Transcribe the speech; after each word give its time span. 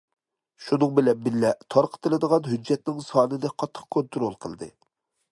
شۇنىڭ 0.67 0.93
بىلەن 0.99 1.19
بىللە، 1.25 1.51
تارقىتىلىدىغان 1.75 2.49
ھۆججەتنىڭ 2.53 3.03
سانىنى 3.09 3.51
قاتتىق 3.65 3.85
كونترول 3.97 4.33
قىلدى. 4.47 4.71